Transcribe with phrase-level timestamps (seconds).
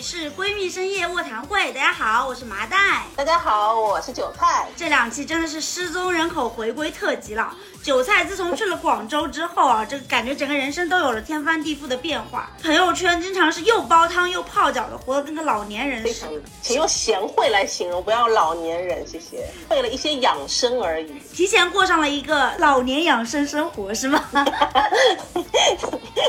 [0.00, 1.72] 是闺蜜深夜卧谈会。
[1.72, 3.04] 大家好，我是麻袋。
[3.16, 4.68] 大家好，我是韭菜。
[4.76, 7.54] 这两期真的是失踪人口回归特辑了。
[7.86, 12.50] 韭菜自从去了广州之后啊，这个感觉整个人生都有了天翻地覆的变化。
[12.60, 16.32] 朋友圈经常是又煲汤又泡脚的，活得跟个老年人似的。
[16.60, 19.48] 请用贤惠来形容，不要老年人，谢谢。
[19.70, 24.20] 为了一些养生而已，提前过上了一个老年养生生活是吗？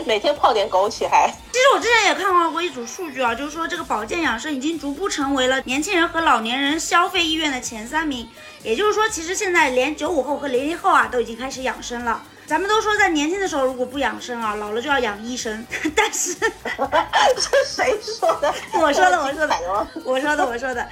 [0.06, 1.28] 每天泡点枸杞还。
[1.52, 8.30] 其实我之前也看到过一组数据啊，就是说这个保健养生已经逐步成为了年轻人和老年人消费意愿的前三名。
[8.64, 12.22] 也就是说，其实现在连九五后和零零后啊都已经开始养生了。
[12.46, 15.66] 咱们都说在年轻的时候如果不养生啊，老了就要养医生。
[15.96, 18.54] 但是 这谁说的？
[18.80, 19.58] 我说的，我说的，
[20.06, 20.88] 我说的，我说的。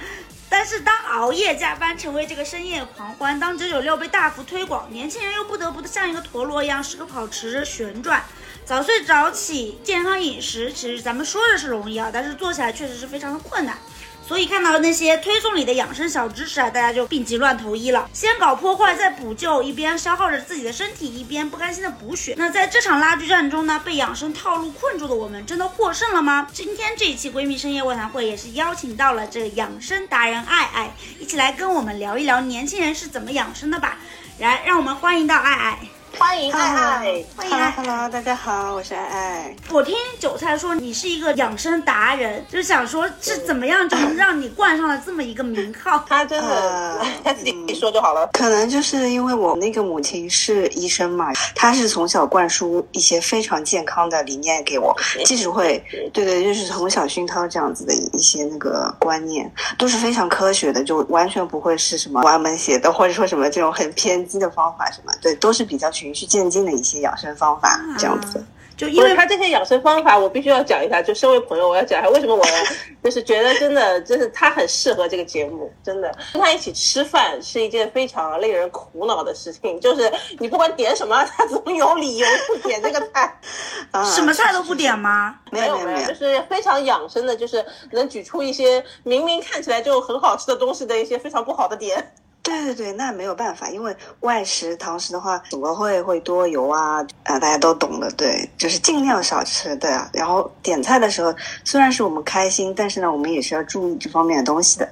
[0.48, 8.22] 但是当熬夜加班成为这个深夜狂欢，当九九六被大幅推广，年轻人又不得不像一个陀螺一样时刻保持着旋转。
[8.66, 13.78] 早睡早起，健康饮食，其实咱们说的是容易啊，但是做起来确实是非常的困难。
[14.26, 22.34] 所以看到那些推送里的养生小知识啊，大家就病急乱投医了，先搞破坏再补救，一边消耗着自己的身体，一边不甘心的补血。
[22.36, 26.48] 那在这场拉锯战中呢，被养生套路困住的我们，真的获胜了吗？
[26.52, 33.98] 今天这一期闺蜜深夜卧谈会也是邀请到了这个养生达人爱爱，一起来跟我们聊一聊年轻人是怎么养生的吧。
[34.40, 35.78] 来，让我们欢迎到爱爱。
[36.18, 39.56] 欢迎爱爱，欢迎爱，Hello，大家好，我是爱爱。
[39.70, 46.02] 我听韭菜说你是一个养生达人，就想说是怎么样就是让你冠上了这么一个名号？
[46.08, 48.28] 他真的，他自己说就好了。
[48.32, 68.44] 可能就是因为我那个母亲是医生嘛，她是从小灌输一些非常健康的理念给我，即使会，对对，就是从小熏陶这样子的一些那个观念，都是非常科学的，就完全不会是什么歪门邪道或者说什么这种很偏激的方法什么，对，都是比较循序渐进的一些养生方法，这样子。
[68.76, 71.02] 就因为他这些养生方法，我必须要讲一下。
[71.02, 72.44] 就身为朋友，我要讲一下为什么我
[73.02, 75.72] 就是觉得真的，就是他很适合这个节目。
[75.82, 79.80] 真的跟他一起吃饭是一件非常令人苦恼的事情。
[79.80, 83.40] 就是你不管点什么，他总有理由不点这个菜。
[84.14, 85.34] 什么菜都不点吗？
[85.50, 92.12] 没有没有，就是非常养生的，就是能举出一些明明看起来就很好吃的东西的一些非常不好的点。
[92.46, 97.04] 对对对，那没有办法，因为外食堂食的话，怎么会会多油啊？
[97.24, 100.08] 啊，大家都懂的，对，就是尽量少吃，对啊。
[100.12, 101.34] 然后点菜的时候，
[101.64, 104.88] 虽然是我们开心，但是呢，我们也是要注意这方面的东西的。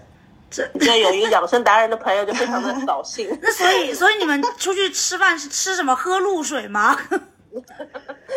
[0.50, 3.28] 这这有一个养生达人的朋友就非常的 扫兴。
[3.40, 5.94] 那所以，所以你们出去吃饭是吃什么？
[5.94, 6.98] 喝露水吗？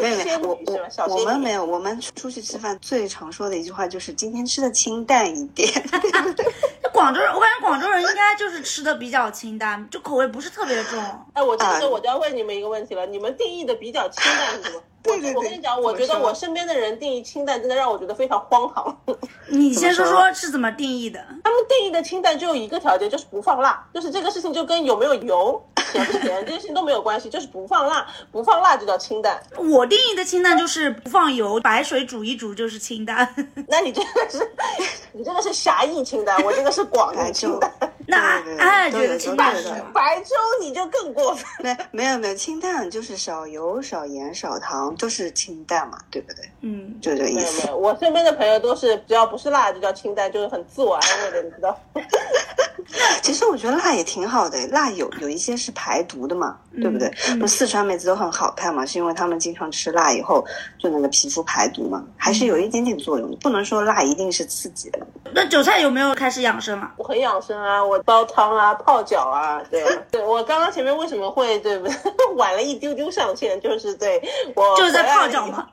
[0.02, 0.60] 没 有没有，我
[1.08, 5.72] 我我们没有，我们出去吃饭最常说的一句话就是今天吃的清淡一点。
[6.94, 11.00] 广州人，我感觉广州人应该就是吃的比较清淡，就口味不是特别重。
[11.34, 14.82] 哎，我这个我就要问你们一个问题了，你们定义的比较清淡是什么？
[15.06, 18.98] 我我跟你讲，我觉得我身边的人定义清淡，真的让我觉得非常荒唐。
[19.48, 21.20] 你先说说是怎么定义的？
[21.44, 29.42] 他们定义的清淡只有一个条件，就是不放辣，就是这个事情就跟有没有油、甜不 甜这些事情都没有关系，就是不放辣，不放辣就叫清淡。
[29.58, 33.34] 我定义的清淡就是不放油，白水煮一煮就是清淡。
[33.70, 34.52] 那你这个是，
[35.14, 37.72] 你这个是狭义清淡，我这个是广义清淡。
[38.10, 41.46] 那哎，觉得清淡的白粥你就更过分。
[41.62, 46.50] 没没有没有清淡就是少油少盐少糖，都是清淡嘛，对不对？
[46.62, 47.40] 嗯，就这意思。
[47.40, 51.78] 没有没有，我身边的朋友都是只要不是辣就叫清淡，就是很自我安慰的，你知道。
[53.22, 57.12] 其实我觉得辣也挺好的，辣有有一些是排毒的嘛，对不对？
[57.38, 60.46] 不，四川妹子都很好看嘛，是因为她们经常吃辣以后
[60.80, 63.36] 就那个皮肤排毒嘛，还是有一点点作用的。
[63.42, 65.00] 不能说辣一定是刺激的。
[65.38, 66.92] 那韭菜有没有开始养生了？
[66.98, 70.26] 我很养生啊，我煲汤啊，泡脚啊，对 对。
[70.26, 71.96] 我刚刚前面为什么会对不对
[72.36, 74.20] 晚了一丢丢上线，就是对
[74.56, 75.68] 我就是在泡脚吗？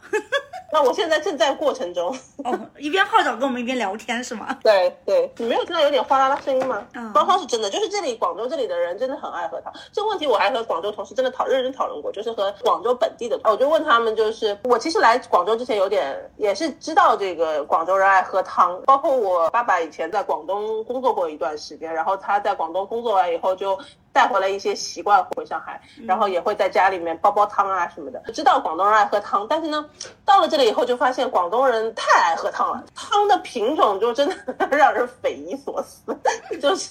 [0.70, 2.14] 那我现在正在过程中，
[2.44, 4.54] 哦，一边泡脚跟我们一边聊天是吗？
[4.62, 6.84] 对对，你没有听到有点哗啦啦声音吗？
[6.94, 9.72] 嗯煲汤是真的，就是这里广州这里的人真的很爱喝汤。
[9.92, 23.78] 这个问题我还和广州同事真的讨认真讨论过，就是和广州本地的，我就问他们，就是我其实来广州之前有点也是知道这个广州人爱喝汤，包括我爸爸以前在广东工作过一段时间，然后他在广东工作完以后就。
[24.14, 28.22] 带回来一些习惯回上海，然后也会在家里面煲煲汤啊什么的。
[28.32, 29.84] 知道广东人爱喝汤，但是呢，
[30.24, 34.36] 到了这里以后就发现广东人太爱喝汤了，汤的品种就真的
[34.70, 36.16] 让人匪夷所思，
[36.62, 36.90] 就是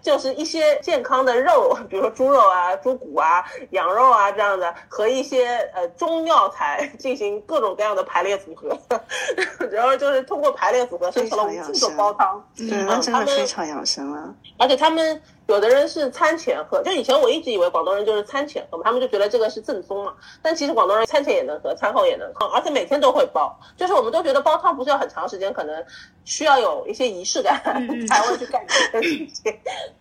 [0.00, 8.78] 就是一些健康的肉，比如说猪肉啊、猪骨啊、羊肉啊这样的，和一些呃中药材进行各种各样的排列组合，
[9.72, 12.40] 然后就是通过排列组合生成了五种煲汤。
[12.56, 14.32] 对，那真的非常养生了。
[14.56, 15.20] 而且他们。
[15.50, 20.14] 有的人是餐前喝，就以前我一直以为广东人就是餐前喝嘛，他们就觉得这个是正宗嘛。
[20.40, 23.58] 但其实广东人餐前也能喝，餐后也能喝，而且每天都会煲。
[23.76, 25.84] 就是我们都觉得煲汤不是要很长时间，可可能
[26.24, 27.60] 需要有一些仪式感
[28.08, 29.52] 才会去干这件事情。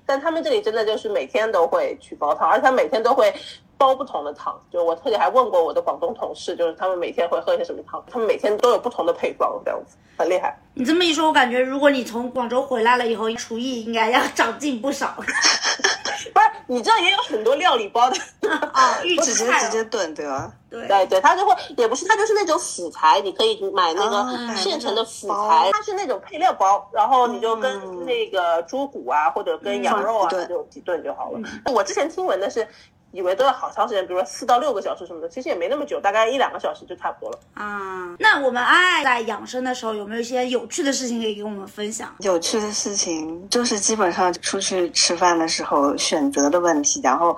[0.05, 3.33] 但他们这里真的就是每天都会去煲汤，而且他每天都会。
[3.79, 10.59] 煲不同的汤，就我特地还问过我的广东同事，就是他们每天会喝一些什么汤，他们每天都有不同的配方，这样子很厉害。
[10.73, 15.15] 你这么一说，我感觉如果你从广州回来了以后，厨艺应该要长进不少。
[15.15, 18.17] 不是，你这也有很多料理包的
[18.73, 20.51] 啊，预制菜直接炖对吧？
[20.69, 31.39] 对对对，他就会也不是，他就是那种辅材，你可以买那个现成的辅材，它是那种配料包，然后你就跟那个猪骨啊或者跟羊肉啊就几炖就好了。
[31.73, 32.67] 我之前听闻的是。
[33.11, 38.15] 以为都要好长时间，比如说四到六个小时什么的，其实也没那么久，大概一两个小时就差不多了啊。
[38.19, 42.13] 那我们爱在养生的时候有没有一些有趣的事情可以跟我们分享？
[42.19, 47.35] 有趣的事情就是基本上出去吃饭的时候选择的问题，然后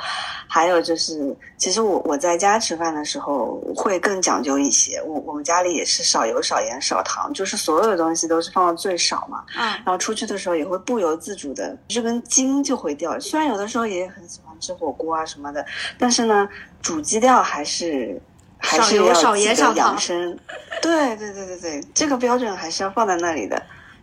[0.47, 5.01] 还有就是，其实我我在家吃饭的时候会更讲究一些。
[5.05, 9.43] 我我们家里也是少油少盐少糖，就是所有的东西都是放到最少嘛。
[9.57, 9.67] 嗯。
[9.67, 13.17] 然后出去的时候也会不由自主的这根筋就会掉。
[13.19, 15.65] 虽然有的时候也很喜欢吃火锅啊什么的。
[15.97, 16.47] 但是呢，
[16.81, 18.17] 主基调还是
[18.57, 20.39] 还是要记得养生。
[20.81, 23.61] 对对对对对，这个标准还是要放在那里的。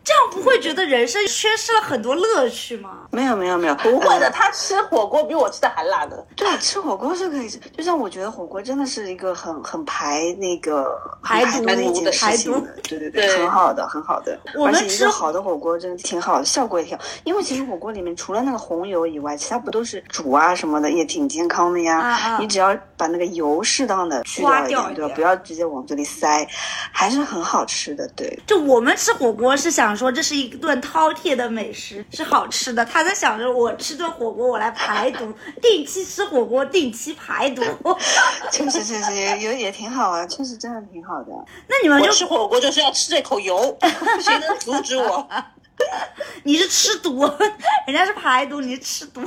[0.08, 3.00] 这样不会觉得人生缺失了很多乐趣吗？
[3.10, 4.30] 没有没有没有， 不会的。
[4.30, 6.26] 他吃火锅比我吃的还辣的。
[6.34, 7.58] 对，吃火锅是可以吃。
[7.76, 12.74] 就像我觉得火锅真的是一个很很排那个排毒的一件事情的。
[12.84, 14.38] 对对对，很好的很好的。
[14.54, 17.04] 我们吃好的火锅真的挺好的，效果也挺好。
[17.24, 21.98] 因为其实火锅里面除了那个红油以外，其他不都是煮啊什么的，也挺健康的呀。
[22.00, 22.38] 啊啊！
[22.40, 25.14] 你只要把那个油适当的去掉一点，对吧？
[25.14, 26.48] 不要直接往嘴里塞，
[26.90, 28.08] 还是很好吃的。
[28.16, 28.38] 对。
[28.46, 30.78] 就我们吃火锅是想说这是一顿。
[30.80, 37.62] 饕餮的美食是好吃的，他在想着我吃顿火锅我来排毒，定期吃火锅定期排毒，
[38.50, 41.32] 确实确实也也也挺好啊，确实真的挺好的。
[41.68, 43.76] 那你们就吃火锅就是要吃这口油，
[44.22, 45.28] 谁能阻止我？
[46.44, 47.20] 你是吃毒，
[47.86, 49.20] 人家是排毒，你是吃毒。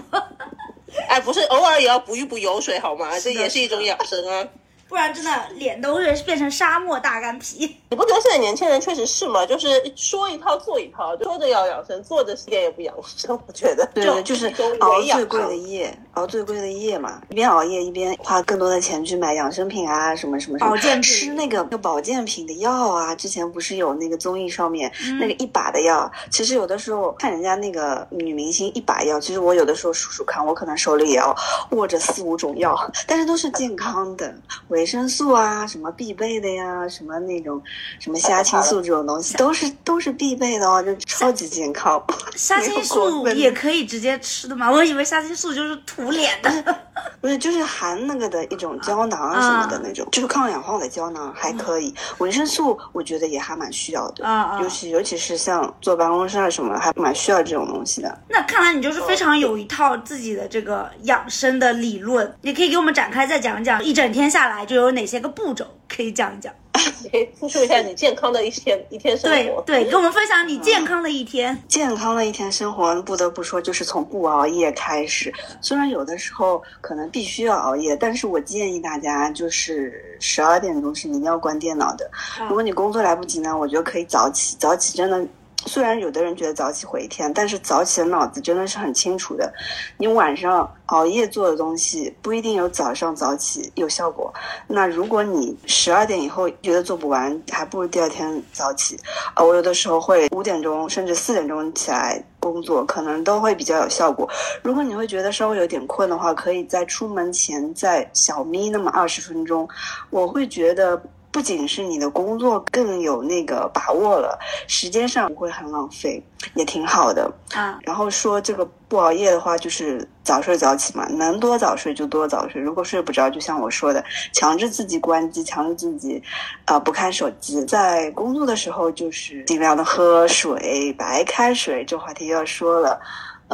[1.07, 3.19] 哎，不是，偶尔也要补一补油水好吗？
[3.19, 4.47] 这也是一种养生啊。
[4.91, 7.77] 不然真的脸都会变成沙漠大干皮。
[7.89, 9.45] 你不觉得现在年轻人确实是吗？
[9.45, 13.39] 就是说一套做一套，说着要养生，做着一点也不养生。
[13.47, 23.15] 我觉得，对，就是熬最贵的夜，熬最贵的夜嘛，一边熬夜一边花更多的钱去买养生品啊，什么什么什么，保健，吃那个保健品的药啊。
[23.15, 31.33] 之前不是有那个综艺上面那个一把的药，其实有的时候看人家那个女明星一把药，其实我有的时候数数看，我可能手里也要
[31.69, 32.77] 握着四五种药，
[33.07, 34.35] 但是都是健康的。
[34.81, 36.87] 维生素啊，什么必备的呀？
[36.89, 37.61] 什么那种
[37.99, 42.03] 什么虾青素这种东西，都是都是必备的哦，就超级健康。
[42.35, 44.71] 虾 青素也可以直接吃的吗？
[44.71, 46.49] 我以为虾青素就是涂脸的。
[47.21, 51.93] 不是，就是含那个的一种胶囊什么的那种，就是抗氧化的胶囊还可以。
[52.17, 54.23] 维生素我觉得也还蛮需要的，
[54.61, 58.17] 尤其尤其是像坐办公室啊什么，还蛮需要这种东西的。
[58.29, 66.53] 那看来你就是非常有一套自己的这个养生的理论，你可以给我们展开再讲讲，一整天下来就有哪些个步骤可以讲一讲。
[67.01, 71.57] 你可以复述一下你健康的一天一天生活，对对，跟我们分享你健康的一天。
[71.67, 75.33] 健康的一天生活，不得不说就是从不熬夜开始。
[75.61, 82.09] 虽然有的时候可能必须要熬夜，但是我建议大家就是十二点钟是一定要关电脑的。
[82.47, 84.55] 如果你工作来不及呢，我觉得可以早起。
[84.59, 85.25] 早起真的。
[85.65, 89.51] 虽然有的人觉得早起毁一天，但是早起的脑子真的是很清楚的。
[89.97, 94.33] 你晚上熬夜做的东西不一定有早上早起有效果。
[94.67, 98.97] 那如果你十二点以后觉得做不完，还不如第二天早起。
[99.35, 104.27] 啊，我有的时候会五点钟甚至四点钟起来工作，可能都会比较有效果。
[104.63, 109.67] 如果你会觉得稍微有点困的话，可以在出门前再小眯那么二十分钟。
[110.09, 111.01] 我会觉得。
[111.31, 116.21] 不仅是你的工作更有那个把握了，时间上不会很浪费，
[116.55, 117.79] 也挺好的啊。
[117.83, 122.61] 然后说这个不熬夜的话，就是早睡早起嘛，能多早睡就多早睡。
[122.61, 126.21] 如果睡不着，就像我说的，强制自己关机，强制自己，
[126.65, 127.63] 呃，不看手机。
[127.65, 131.85] 在工作的时候，就是尽量的喝水，白开水。
[131.85, 132.99] 这话题又要说了。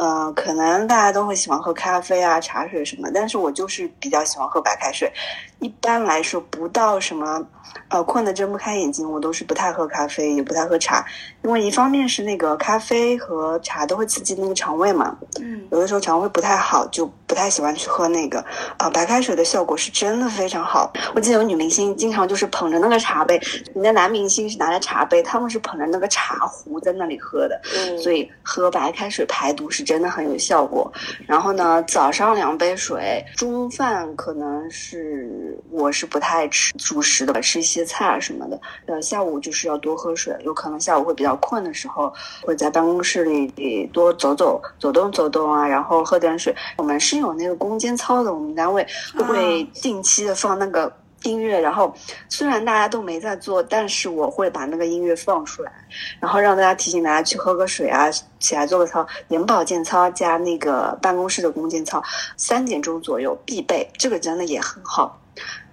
[0.00, 5.12] 嗯，可能大家都会喜欢喝咖啡啊、茶水什么，但是我就是比较喜欢喝白开水。
[5.58, 7.44] 一般来说，不到什么，
[7.88, 11.04] 呃，困得睁不开眼睛，我都是不太喝咖啡，也不太喝茶，
[11.42, 18.44] 因为一方面是那个咖啡和茶都会刺激那个肠胃嘛，嗯，有的时候肠胃不太好，就不太喜欢去喝那个。
[18.76, 20.92] 啊，白开水的效果是真的非常好。
[21.14, 23.40] 我记得有女明星经常就是捧着那个茶杯，
[23.74, 29.88] 人家男明星是拿着茶杯，他们是捧着那个茶壶在那里喝的，嗯，所以喝白开水排毒是。
[29.88, 30.92] 真的很有效果。
[31.26, 38.60] 然后呢，早上两杯水，中饭可能是我是不太吃主食的，吃一些菜啊什么的。
[38.86, 46.54] 呃，下午就是要多喝水，有可能下午会比较困的时候，会在办公室里多走走、走动走动啊，然后喝点水。
[46.76, 48.86] 我们是有那个攻坚操的，我们单位
[49.26, 50.92] 会定期的放那个。
[51.24, 51.92] 音乐，然后
[52.28, 55.72] 虽然大家都没在做，但是我会把那个音乐放出来，
[56.20, 58.08] 然后让大家提醒大家去喝个水啊，
[58.38, 62.00] 起来做个操，眼保健操加那个办公室的弓箭操，
[62.36, 65.20] 三点钟左右必备，这个真的也很好。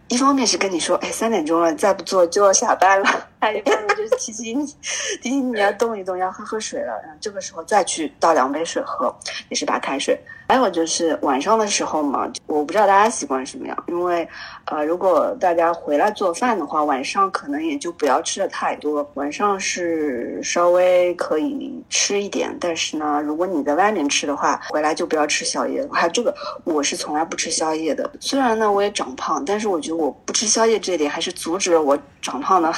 [0.07, 3.09] 一方面是跟你说，哎，三点钟了，再不做就要下班了；，
[3.45, 4.65] 还有就是提醒你，
[5.21, 6.87] 提醒你要动一动，要喝喝水了。
[7.03, 9.13] 然后这个时候再去倒两杯水喝，
[9.49, 10.19] 也是白开水。
[10.47, 14.27] 还有就是晚上的时候嘛，我不知道大家习惯什么样，因为，
[14.65, 19.09] 呃，如果大家回来做饭的话，晚上可能也就不要吃的太多。
[19.15, 25.83] 晚上是稍微可以吃一点，但是呢，如果你在外面吃的话，回来就不要吃宵夜。
[25.91, 28.07] 还有这个，我是从来不吃宵夜的。
[28.19, 32.71] 虽然呢，我也长胖，但是我觉得我不吃宵夜这点，还是阻止了我长胖的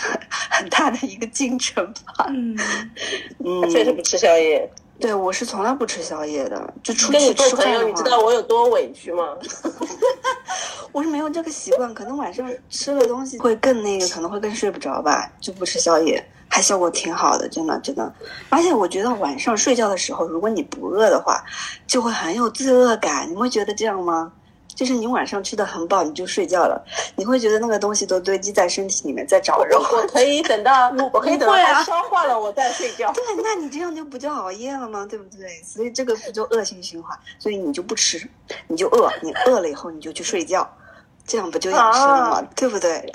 [0.57, 1.85] 很大的一个进程
[2.15, 2.25] 吧。
[2.29, 2.57] 嗯，
[3.45, 4.69] 嗯，确实不吃宵夜。
[4.99, 9.37] 对，我是从来不吃宵夜的，就出去吃饭你知道我有多委屈吗？
[10.91, 18.11] 我是没有这个习惯，可能晚上吃了东西会更那个，可能会更睡不着吧，就不吃宵夜，还效果挺好的，真的真的。
[18.49, 21.43] 而且我觉得晚上睡觉的时候，如果你不饿的话，
[21.85, 24.33] 就会很有罪恶感，你会觉得这样吗？
[24.77, 26.79] 就是你晚上吃的很饱，你就睡觉了，
[27.15, 29.79] 你会觉得那个东西都堆积在身体里面在长肉。
[29.79, 33.11] 我可以等到 我可以等到它消化了，我再睡觉。
[33.17, 35.03] 对，那你这样就不叫熬夜了吗？
[35.09, 35.59] 对不对？
[35.63, 37.17] 所以这个不就恶性循环？
[37.39, 38.29] 所以你就不吃，
[38.67, 40.69] 你就饿，你饿了以后你就去睡觉，
[41.25, 42.47] 这样不就养生了吗？
[42.55, 43.11] 对不对？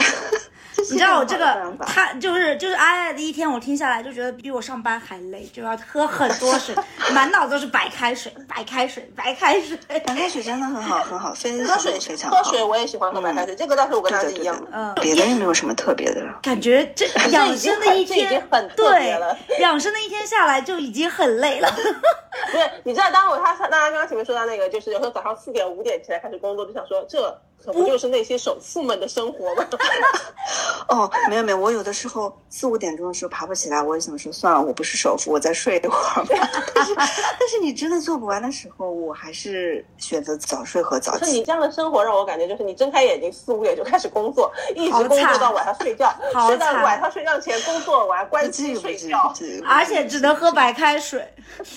[0.91, 6.75] 你知道我这个，他就是就是爱爱的一天，我听下来就觉得比我上班还累，就要喝很多水，
[7.15, 9.79] 满脑子都是白开水，白开水，白开水。
[9.89, 12.37] 白开水真的很好，很好，非常非常好。
[12.37, 14.71] 喝水我也喜欢喝白开水，这个倒是我跟他是一样的。
[14.73, 16.23] 嗯，别的也没有什么特别的。
[16.43, 21.71] 感觉这养生的一天很特别了，养生的一天下来就已经很累了。
[22.51, 27.39] 不是，你知道，当我他大家刚刚前面说到那个，就是有时候早上四点五点起来开始工作，就想说这。
[27.65, 29.67] 可不就是那些首富们的生活吗？
[30.89, 36.49] 哦，没有没有，我有的时候四五点钟的时候爬不起来，我也想说算了，我不是首富，我再睡一会儿吧。
[36.75, 41.31] 但是但是你真的做不完的时候，我还是选择早睡和早起。
[41.33, 46.13] 你这样的生活让我感觉就是你睁开眼睛四五点就开始工作，一直工作到晚上睡觉，
[46.47, 49.33] 睡到晚上睡觉前工作完关机睡觉，
[49.65, 51.27] 而且只能喝白开水。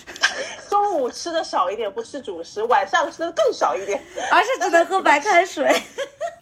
[0.69, 4.01] 中午吃的少一点，不吃主食，晚上吃的更少一点，
[4.31, 5.74] 而且只能喝白开水。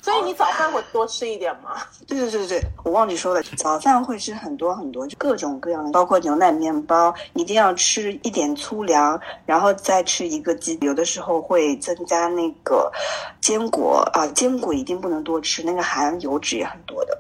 [0.02, 1.82] 所以你早饭会多吃一点吗？
[2.06, 10.78] 对对对对对，我忘记说了，早饭会吃很多很多，就各种各样的，包括牛奶面包，一定要吃一点粗粮，然后再吃一个鸡。
[10.82, 12.92] 有的时候会增加那个
[13.40, 17.18] 坚果啊，坚果一定不能多吃，那个含油脂也很多的。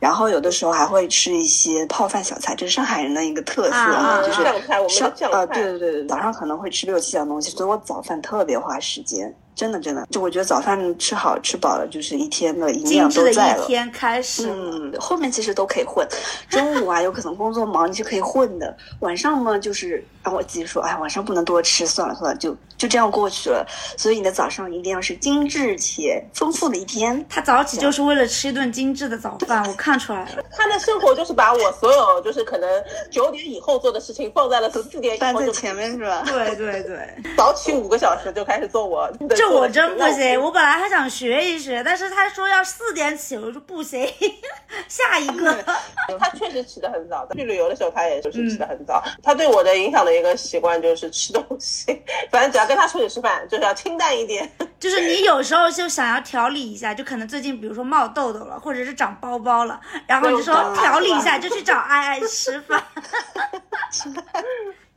[0.00, 9.32] 然后有的时候还会吃一些泡饭小菜，这是上海人的一个特色，就是上啊，对对对对，早上可能会吃六七样东西，所以我早饭特别花时间。
[9.54, 13.64] 真的，真的，就我觉得早饭吃好吃饱了，就是一天的营养都在了。
[13.64, 16.06] 一天开始，嗯，后面其实都可以混。
[16.48, 18.76] 中午啊，有可能工作忙，你是可以混的。
[19.00, 23.66] 晚上嘛，就是让我自己说，哎，晚上不能多吃，算了算了，就就这样过去了。
[23.98, 27.24] 所以你的早上一定要是精致且丰富的一天。
[27.28, 30.42] 他早起就是为了吃一顿精致的早饭，我看出来了。
[30.56, 32.68] 他的生活就是把我所有就是可能
[33.10, 36.22] 九点以后做的事情放在了十四点以后在前面是吧？
[36.26, 39.10] 对对对，早起五个小时就开始做我。
[39.36, 44.08] 这我真不行，我本来还想学一学，但是他说要四点起，我说不行。
[44.88, 45.54] 下一个，
[46.18, 49.02] 他确实起得很早，去旅游的时候他也就是起得很早。
[49.22, 54.50] 他对我的影响的一个习惯就是吃东西，反正只要跟他出去吃饭，就是要清淡一点。
[54.78, 62.82] 就是你有时候就想要调理一下，就可能最近比如说冒痘痘了，或者是长包包了，然后就说调理一下，就去找爱爱吃饭。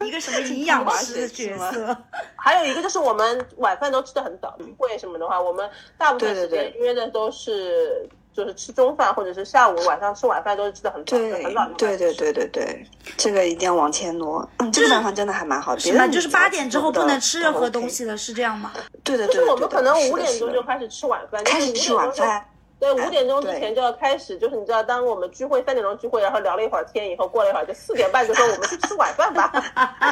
[0.02, 1.98] 一个什么营养 师的角色，
[2.36, 11.68] 还有一个就是我们晚饭都吃的很早，聚会什么的话，我们大部分时间约的都是就是吃中饭，或者是下午 晚上吃晚饭都是吃的很早，很早。
[11.76, 12.86] 对对对对对，
[13.18, 14.48] 这个一定要往前挪。
[14.58, 15.80] 嗯，这个 办法真的还蛮好的。
[15.80, 18.72] 是就是八点之后不能吃任何东西了，是这样吗？
[19.04, 19.34] 对对对。
[19.38, 22.46] 就是我们可能五点钟就开始吃晚饭，开始吃晚饭。
[22.80, 29.52] 对，五点钟之前就要开始，就是你知道，当我们聚会三点钟聚会，然后聊了一会儿天以后，过了一会儿就四点半就说我们去吃晚饭吧，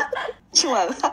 [0.51, 1.11] 吃晚饭。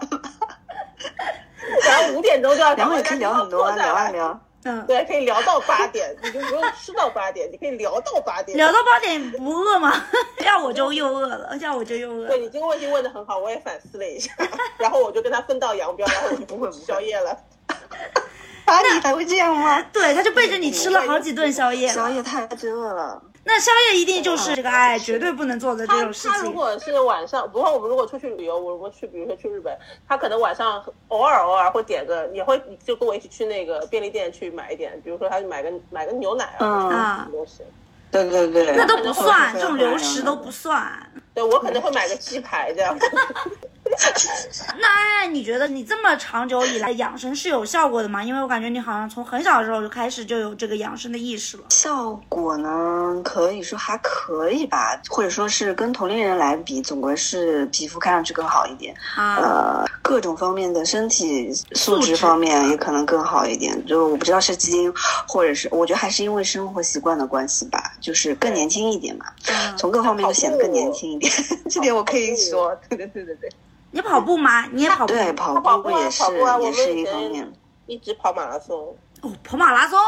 [1.84, 4.40] 然后五点钟就要然后，也可以聊很多，聊啊聊。
[4.64, 8.56] 嗯，对，可以聊到八点，你就不用吃到八点，你可以聊到八点。
[8.56, 10.04] 聊到八点不饿吗？
[10.46, 12.28] 要我就又饿了，要我就又饿。
[12.28, 14.32] 对你这个问题问的很好，我也反思了一下，
[14.78, 17.30] 然后我就跟他分道扬镳，然后我就不会吃宵夜了。
[18.66, 19.82] 啊，你还会这样吗？
[19.92, 21.88] 对，他就背着你吃了好几顿宵夜。
[21.88, 23.20] 宵夜太饿了。
[23.44, 26.30] 那宵夜一定就是这个爱绝对不能做的这种事情。
[26.30, 29.76] 他如果是晚上，不过我们如果出去旅游，我们去，比如说去日本，
[30.08, 37.62] 他可能晚上偶尔偶尔会点个，也会就跟我一起去那个便利店去买一点，比如说他去买个买个牛奶啊，东西。
[38.12, 41.10] 对对对，那都不算，这种流食都不算。
[41.34, 42.96] 对我可能会买个鸡排这样。
[44.80, 48.22] 那你觉得你这么长久以来养生是有效果的吗？
[48.22, 51.64] 因为我感觉你好像从很小的时候就开始就有这个养生的意识了。
[51.70, 58.94] 效果呢，可以说还可以吧，或者说是跟同龄人来比，总归是皮肤看上去更好一点。
[59.16, 63.84] 啊，呃，各种方面的身体素质方面也可能更好一点。
[63.86, 64.92] 就我不知道是基因，
[65.28, 69.26] 或者是我觉得还是因为生活习惯的关系吧，就是更年轻一点嘛。
[69.76, 71.32] 从各方面都显得更年轻一点，
[71.70, 72.74] 这点我可以说。
[72.88, 73.50] 对对对对对。
[73.92, 74.66] 你跑步吗？
[74.72, 75.12] 你也跑步？
[75.12, 76.22] 对，跑步也是
[76.62, 77.52] 也是一方面。
[77.86, 78.96] 一直跑马拉松。
[79.20, 79.98] 哦，跑马拉松。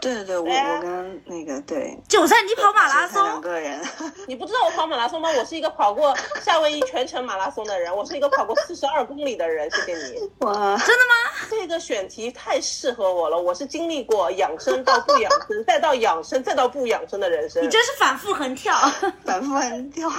[0.00, 1.96] 对对对，我我跟那个对。
[2.08, 3.24] 九三，你跑马拉松？
[3.24, 3.80] 两个人。
[4.26, 5.30] 你不知道我跑马拉松吗？
[5.38, 9.70] 我是一个跑过夏威夷全程马拉松的人，我是一个跑过四十二公里的人。
[9.70, 10.30] 谢谢你。
[10.40, 11.48] 哇，真的吗？
[11.48, 13.40] 这个选题太适合我了。
[13.40, 17.62] 我是经历过养生到不养生，再到养生，再到不养生的人生。
[17.62, 18.74] 你真是反复横跳，
[19.24, 20.10] 反复横跳。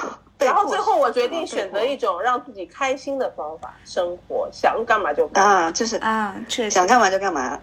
[0.45, 7.59] 然后最后我决定选择一种让自己开心的方法生活，想干嘛就干啊，就是啊，确实想干嘛就干嘛。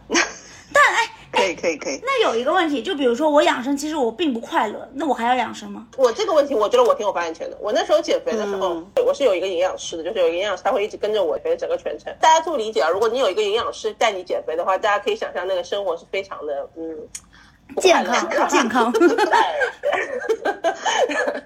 [0.75, 2.01] 但哎， 可以可以可以。
[2.03, 5.87] 那有一个问题，就比如说我养生，其实我并不快乐，那我还要养生吗？
[5.99, 7.57] 我这个问题，我觉得我挺有发言权的。
[7.61, 12.11] 我那时候减肥的时候，我是有一个营养师的，就是有营养师他会一直跟着我减整个全程。
[12.21, 16.97] 大家注意理解啊，如果你有一个营养师带你减肥的话，大家可以想象那个生活是非常的嗯。
[17.81, 18.93] 健康，健康。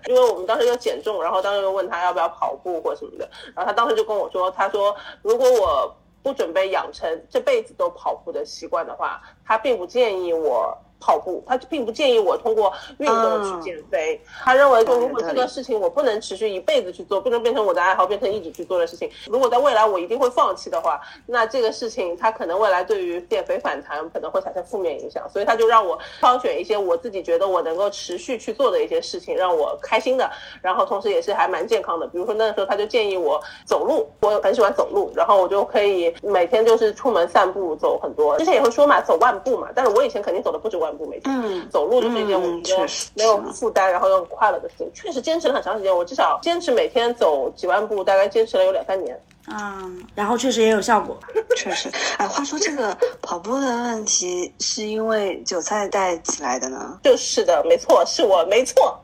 [0.09, 10.77] 因为我们当时要减重，然后当时又问他要不要跑步或什么的，然后他当时就跟我说，他说如果我不准备养成这辈子都跑步的习惯的话，他并不建议我。
[10.99, 14.21] 跑步，他并不建议我通过运动去减肥。
[14.45, 19.11] 他认为说，如果这个事情我不能持续一辈子去做，不能变成我的爱好，变成一直去做的事情。
[19.27, 25.29] 如果在未来我一定会放弃的话，那这个事情它可能未来对于减肥反弹可能会产生负面影响。
[25.29, 30.31] 所以他就让我挑选一些我自己觉得我能够持续去做的一些事情，让我开心的，
[30.63, 32.07] 然后同时也是还蛮健康的。
[32.07, 38.39] 比如说那时候他就建议我走路，我很喜欢走路，然后我就可以每天就是出门散步走很多。
[38.39, 40.86] 之前也会说嘛，走万步嘛，但是我以前肯定走的不止万。
[41.09, 44.91] 每天走路就是一件我觉得没有负担，然后又很快乐的事情。
[44.95, 49.19] 确实坚持了很长时间，我至少坚持每天走几万步，大概坚持了有两三年。
[49.49, 51.17] 嗯，然后确实也有效果。
[51.57, 56.99] 确实，哎，话说这个跑步的问题是因为韭菜带起来的呢？
[57.05, 58.99] 就是的，没错，是我，没错。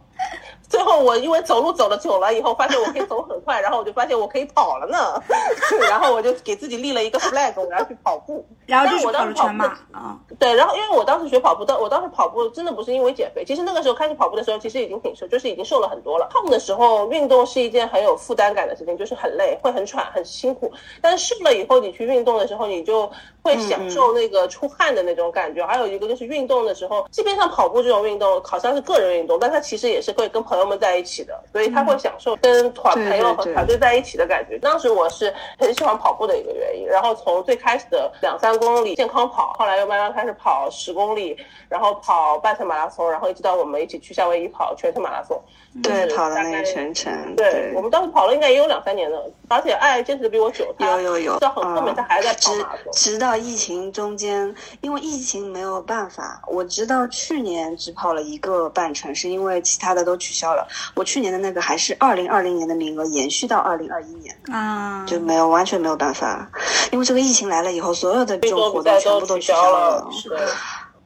[0.72, 5.22] 最后我因为走路走了久了以后，发现我可以走很快，然后我就发现我可以跑了呢。
[5.86, 8.42] 然后我就给自己立了一个 flag，我要去跑步。
[8.64, 10.18] 然后就跑了全马啊。
[10.38, 16.26] 对，然后因为我当时学跑步的，我当时跑步真的不是因为减肥，其实那个时候开始跑步的时候，其实已经挺瘦，就是已经瘦了很多了。
[16.32, 20.72] 胖的时候运动是一件很有负担感的事情，就是很累，会很喘，很辛苦。
[21.02, 23.10] 但是瘦了以后，你去运动的时候，你就
[23.42, 25.66] 会享受那个出汗的那种感觉。
[25.66, 34.58] 还有一个就是运动的时候，即便像跑步这种运动，好像是个人运动，但它其实也是会跟朋友们在一起的，所以他会享受跟团朋友和团队在一起的感觉。
[34.58, 36.86] 当时我是很喜欢跑步的一个原因。
[36.92, 41.34] 然后从最开始的两三公里健康跑，后来又慢慢开始跑十公里，
[41.68, 45.42] 然后跑半程马拉松，然后一直到我们一起去夏威夷跑全程马拉松。
[45.82, 47.34] 对，跑的那个全程。
[47.34, 50.66] 对，我们当时跑了应该也有两三年了，而且爱坚持的比我久。
[50.78, 51.38] 有有有。
[51.38, 52.92] 到很后面他还在跑马拉松。
[52.92, 60.66] 直到疫情中间，因为疫情没有办法，我直到去年只跑了一个半程，是因为其他的都取消了。
[60.94, 66.48] 我去年的那个还是二零二零年的名额，延续到二零二一年啊，就没有完全没有办法，
[66.90, 70.06] 因为这个疫情来了以后，所有的这种活动全部都取消了。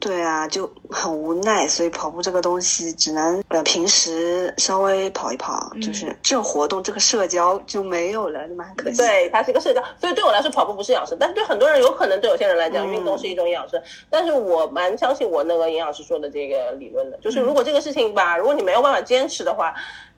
[0.07, 8.95] 对啊，就很无奈，所以跑步这个东西只能呃平时稍微跑一跑，就是这活动这个社交就没有了，蛮可惜。
[8.95, 13.77] 对，它是一个社交，所以对我来说跑步不是养生，但是对很多人有可能对有些人来讲运动是一种养生。
[14.09, 19.75] 但是我蛮相信我那个营养师说的这个理论的，就是如果这个事情吧，如果你没有办法坚持的话。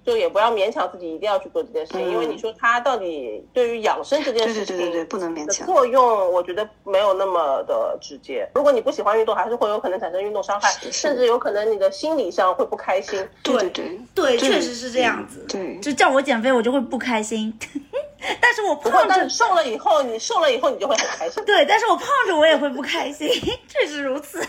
[0.10, 5.67] 就也不要勉强自己一定要去做这件事情，因为你说它到底对于养生这件事情，对对对对，不能勉强。
[5.67, 8.50] 作用我觉得没有那么的直接。
[8.56, 13.24] 如果你不喜欢运动，还是会有可能产生运动伤害，甚至有可能你的心理上会不开心。
[13.43, 15.45] 对对对，确实是这样子。
[15.48, 17.56] 对，就叫我减肥，我就会不开心。
[18.41, 21.43] 但是我胖着瘦了以后，你瘦了以后你就会很开心。
[21.45, 23.30] 对，但是我胖着我也会不开心，
[23.67, 24.43] 确实如此。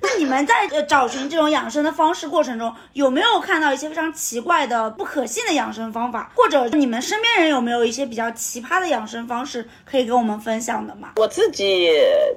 [0.00, 6.30] 那你们在呃找寻这种养生的方式过程中，有没有看到一些非常奇怪的、不可信的养生方法？
[6.34, 11.12] 或者你们身边人有没有一些比较奇葩的养生方式可以跟我们分享的吗？
[11.16, 11.90] 我自己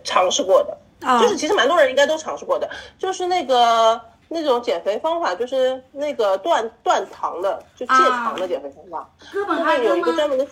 [0.04, 0.78] 尝试过的，
[1.22, 4.00] 就是其实蛮多人应该都尝试过的，就是那个。
[4.32, 9.10] 那种减肥方法就是那个断断糖的，就戒糖的减肥方法。
[9.34, 10.46] 哥本哈根有一个专门的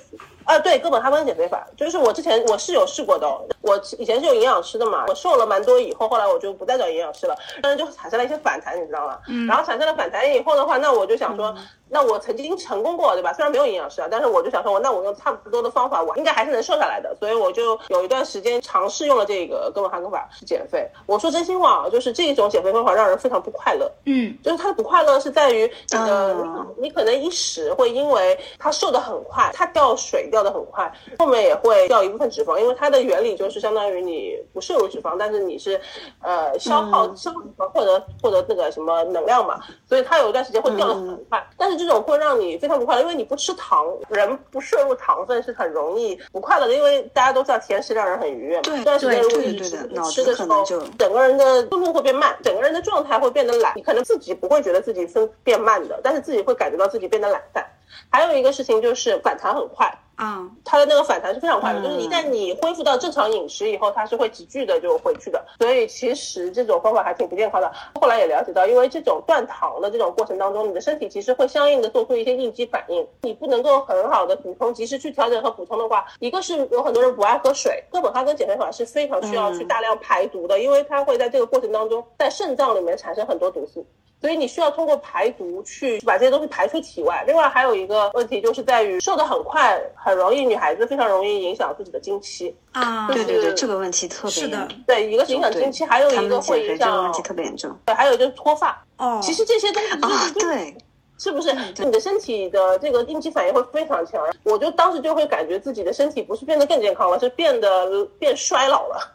[0.48, 3.28] 啊，对，哥本哈根减肥法，就是我之前我是有试过的。
[3.62, 9.20] 我以前是有营养师的嘛，我瘦了蛮多以后，后来我就不再找营养师了，但是就产生了一些反弹，你知道吗？
[9.28, 9.46] 嗯。
[9.46, 11.54] 然后产生了反弹以后的话，那我就想说。
[11.90, 13.32] 那我曾经成功过，对吧？
[13.32, 17.16] 虽然没有营养师啊，但是我就想说，我那我用差不多的方法，我应该还是能瘦下来的。
[17.18, 20.86] 所以我就有一段时间尝试用了这个哥本哈根法去减肥。
[21.06, 23.90] 我说真心话啊，就是这种减肥方法让人非常不快乐。
[24.04, 26.36] 嗯，就是它的不快乐是在于你的，
[26.78, 35.80] 你可能一时会因为它瘦的很快，它掉水掉的很快，后面也会掉一部分脂肪，因为它的原理就是相当于你不摄入脂肪，但是你是
[36.22, 41.78] 呃消耗消耗脂肪获得获得那个什么能量嘛，所以它有一段时间会掉的很快，但是。
[41.78, 46.74] 这种会让你非常不快乐，因为你不吃糖，人不摄入糖分是很容易不快乐的。
[46.74, 48.64] 因为大家都知道甜食让人很愉悦嘛。
[48.64, 50.04] 对对对对对。
[50.10, 50.66] 吃的时候，
[50.98, 53.74] 整个人的速度会变慢，整个人的状态会变得懒。
[53.76, 57.64] 你可能自己不会觉得自己分变慢的，但是自己会感觉到自己变得懒散。
[58.10, 59.92] 还有一个事情就是反弹很快。
[60.18, 65.46] 啊，它的那个反弹是非常快的，就是一旦你恢复到正常饮食以后，它是会急剧的就回去的。
[65.60, 67.72] 所以其实这种方法还挺不健康的。
[68.02, 83.86] 后来也了解到，因为这种断糖的这种过程当中，你的身体其实会相应的做出一些应激反应，你不能够很好的补充，及时去调整和补充的话，一个是有很多人不爱喝水，哥本哈根减肥法是非常需要去大量排毒的，因为它会在这个过程当中在肾脏里面产生很多毒素。
[84.20, 87.24] 所以你需要通过排毒去把这些东西排出体外。
[87.28, 93.08] 另外还有一个问题就是在于瘦的很快，很容易女孩子非常容易影响自己的经期啊。
[93.08, 94.68] 对对对，这个问题特别是的。
[94.88, 96.90] 对，一个是影响经期，还有一个会影响。
[96.90, 97.72] 这个问题特别严重。
[97.86, 98.84] 对，还有就是脱发。
[98.98, 99.20] 哦。
[99.22, 100.76] 其实这些东西啊，对，
[101.20, 104.22] 是不是你的身体的这个应激反应会非常强？
[104.44, 109.14] 我就当时就会感觉自己的身体不是变得更健康了，是变得变衰老了。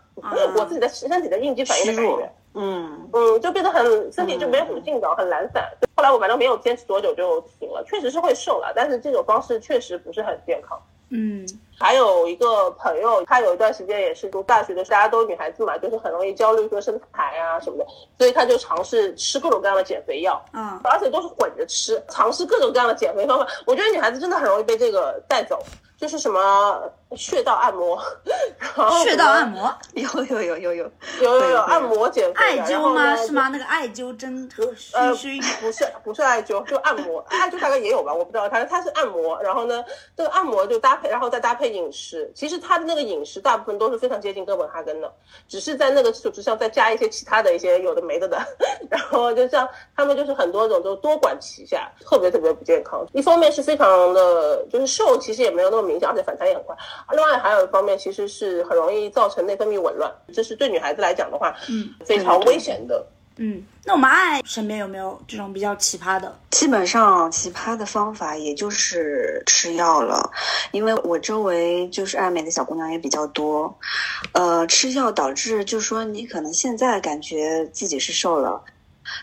[0.54, 2.32] 我自己的身体的应激反应的感觉。
[2.54, 5.66] 嗯嗯，就变得很身体就没有什么劲道，很懒散。
[5.96, 10.78] 后来我反正没有坚持多久就停了，确实是会瘦了，但是这种方式确实不是很健康。
[11.14, 11.46] 嗯，
[11.78, 17.86] 还有一个朋友，他有一段时间也是读大学的，大家都女孩子嘛，就是很容易焦虑说身材啊什么的，
[18.18, 23.46] 所以他就尝试吃各种各样的减肥药，嗯，而且都是混着吃，尝试各种各样的减肥方法。
[23.66, 25.58] 我觉得女孩子真的很容易被这个带走。
[25.98, 26.82] 就是什么
[27.16, 28.00] 穴道按摩，
[29.04, 33.16] 穴道按摩 有有有有有有有有按摩减肥，艾灸吗？
[33.16, 33.48] 是吗？
[33.48, 34.48] 那个艾灸针
[34.94, 35.14] 呃，不
[35.72, 38.48] 是不是艾灸，就按摩，艾灸大概也有吧，我不知道。
[38.48, 39.84] 反正它是按摩，然后呢，
[40.16, 42.30] 这个按摩就搭配，然后再搭配饮食。
[42.34, 45.12] 其实它的那个饮食大部分都是非常接近哥本哈根的，
[45.48, 48.38] 只是在那个基础之上再加一些其他的一些有的没的的。
[48.90, 53.06] 然后就像他们就是很多种都多管齐下，特别特别不健康。
[53.12, 56.08] 一方面是非常的，就是瘦，其实也没有那么明显。
[56.08, 56.76] 而且反弹也很快。
[57.10, 63.04] 另外还有一方面，其实是很容易造成内分泌紊乱，这是对女孩子来讲的话，嗯，非常危险的。
[63.36, 66.38] 嗯，那我们爱身边有没有这种比较奇葩的？
[66.50, 70.30] 基本上奇葩的方法也就是吃药了，
[70.70, 73.74] 因为我周围就是爱美的小姑娘也比较多，
[74.32, 78.62] 呃，吃药导致就是说你可能现在感觉自己是瘦了。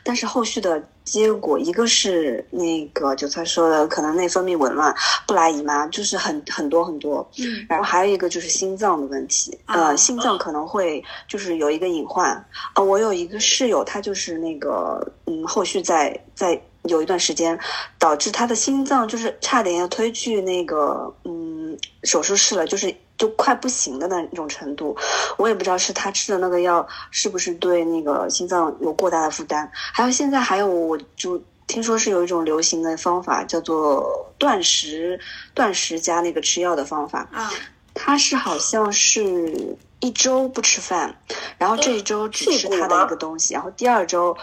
[0.03, 4.93] 但是后续的结果，一个是那个韭菜说的，可能内分泌紊乱，
[5.27, 7.27] 不来姨妈，就是很很多很多。
[7.37, 12.31] 嗯，然后还有一个就是心脏的问题，呃，心脏可能会就是有一个隐患。
[12.73, 17.57] 啊，我有一个室友，他就是那个，嗯，后续在在有一段时间，
[17.97, 22.93] 导致他的心脏就是差点要推去那个，嗯，手术室了，就是。
[23.19, 24.97] 就快不行的那种程度，
[25.37, 29.69] 我也不知道是他吃的那个药是不是对那个心脏有过大的负担。
[29.73, 35.19] 还有现在还有，我就听说是有一种流行的方法叫做断食，
[35.53, 37.51] 断食加那个吃药的方法啊，
[37.93, 41.13] 它是好像是一周不吃饭，
[41.57, 44.35] 然后这一周只吃他的一个东西，然后第二周。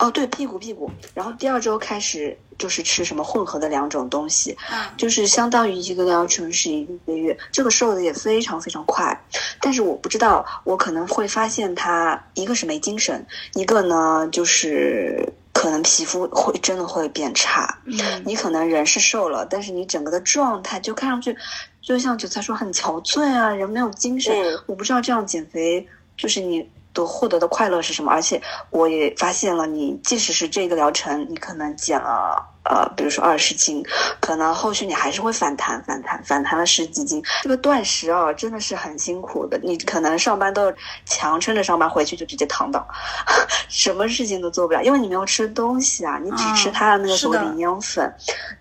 [0.00, 4.56] 哦，对，屁股屁股，然后第二周开始就是吃什么混合的两种东西，
[4.96, 9.16] 就是相当于一个疗程是一个月，这个瘦的也非常非常快，
[9.60, 21.36] 但是我不知道，我可能会发现他一个是没精神，一个呢就是可能皮肤会真的会变差，嗯，你可能人是瘦了，但是你整个的状态就看上去
[21.80, 24.34] 就像韭菜说很憔悴啊，人没有精神，
[24.66, 26.68] 我不知道这样减肥就是你。
[26.98, 28.10] 所获得的快乐是什么？
[28.10, 33.82] 而且我也发现了，你即使是这个疗程，你可能减了呃，比如说二十斤，
[34.20, 37.22] 可能后续你还是会反弹，反弹，反弹了十几斤。
[37.42, 39.58] 这个断食啊，真的是很辛苦的。
[39.62, 40.72] 你可能上班都
[41.06, 42.86] 强撑着上班，回去就直接躺倒，
[43.68, 48.12] 什么事情都做不了，因为你没有吃东西啊，你只吃它的那个所谓营养粉，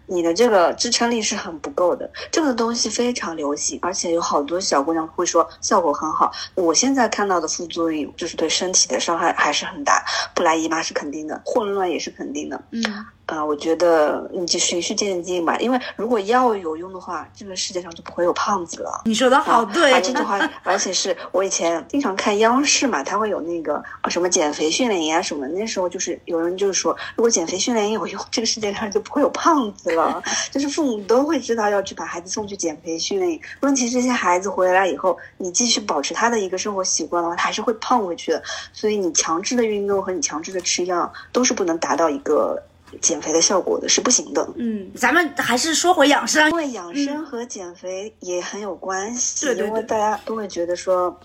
[0.05, 2.09] 你的这个支撑力是很不够的。
[2.31, 6.31] 这个东西非常流行，而且有好多小姑娘会说效果很好。
[6.55, 12.63] 我现在看到的副作用就是对身体的伤害还是很大，不来姨妈是肯定的，混乱也是肯定的。
[12.71, 13.05] 嗯。
[13.27, 19.01] 啊，我觉得你就循序渐进吧，因为如果药有用的话，这个世界上就不会有胖子了。
[19.03, 30.23] 你说的好对，这句话， 而且是我以前经常看央视嘛，它会有那个什么减肥训练营啊什么，那时候就是有人就是说，如果减肥训练营有用，这个世界上就不会有胖子了。
[30.49, 33.41] 就是父母都会知道要去把孩子送去减肥训练营。
[33.59, 38.41] 问题这些孩子回来以后，你继续保持他的一个生活习惯的话，他还是会胖回去的。
[38.71, 42.63] 所以你强制的运动和你强制的吃药都是不能达到一个。
[43.01, 44.47] 减肥的效果的是不行的。
[44.55, 49.45] 嗯，咱们还是说回养生，因为养生和减肥也很有关系。
[49.45, 51.19] 对对对，因为大家都会觉得说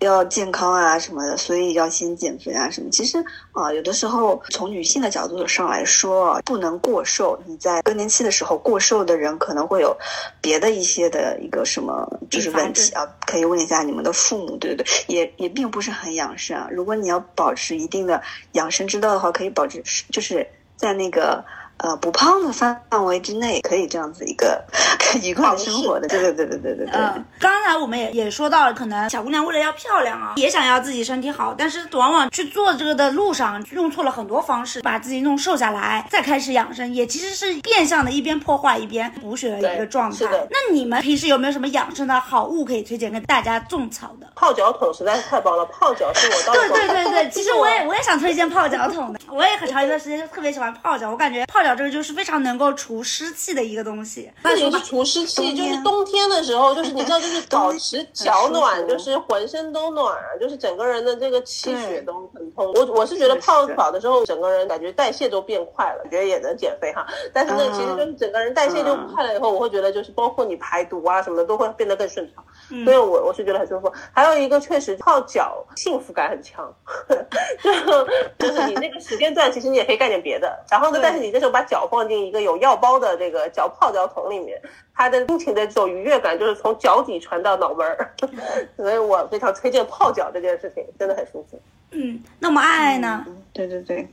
[0.00, 2.90] 要健康啊什么的，所以要先减肥啊什么。
[2.90, 7.38] 其实啊，有的时候从女性的角度上来说，不能过瘦。
[7.46, 9.96] 你在更年期的时候过瘦的人，可能会有
[10.40, 13.06] 别的一些的一个什么就是问题啊？
[13.26, 14.86] 可以问一下你们的父母，对不对？
[15.06, 16.68] 也也并不是很养生啊。
[16.70, 18.20] 如果你要保持一定的
[18.52, 20.46] 养生之道的话，可以保持就是。
[20.76, 21.44] 在那个。
[21.78, 24.64] 呃，不胖的范范围之内，可以这样子一个
[25.22, 26.94] 愉快的生活的，对对对对对对对。
[26.94, 40.16] 嗯，刚才我们也也说到了，可能小姑娘为了要漂亮啊，也想要自己身体好，但是往往去做这个的路上用错了很多方式，把自己弄瘦下来，再开始养生，也其实是变相的一边破坏一边补血的一个状态。
[40.16, 40.48] 是的。
[40.50, 44.26] 那你们平时有没有什么养生的好物可以推荐给大家种草的？
[44.34, 51.65] 泡脚桶实在是太棒了，泡脚是我到对对对对， 其实我也我也想推荐泡脚桶的，我也很长一段时间就特别喜欢泡脚，我感觉泡。
[51.74, 62.72] 这个就是非常能够除湿气的一个东西，不仅是除湿气，就是冬天的时候，就是你知道，就是 保持脚暖，就是浑身都暖，就是整个人的这个气血都很通。
[62.74, 67.06] 我我是觉得泡澡的时候，整个人感觉代谢都变快了，觉得也能减肥哈。
[67.32, 72.44] 但是呢，其实就是整个人代谢就快了以后，我会觉得就是包括你排毒啊什么的都会变得更顺畅。
[72.84, 73.92] 所以我我是觉得很舒服。
[74.12, 76.72] 还有一个确实泡脚幸福感很强，
[77.62, 77.72] 就
[78.46, 80.64] 就是你那个时间段，其实你也可以干点别的。
[80.70, 81.55] 然后呢，但是你这时候。
[81.56, 84.60] 把脚放进一个有药包的这个脚泡脚桶里面，
[84.94, 88.14] 它的心情的这种愉悦感就是从脚底传到脑门儿，
[88.76, 91.58] 所以我非常推荐泡脚这件事情，真的很舒服。
[91.92, 93.24] 嗯，那么爱爱呢？
[93.54, 94.06] 对对对，